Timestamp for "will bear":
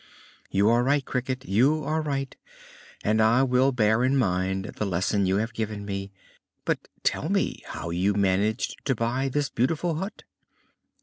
3.43-4.03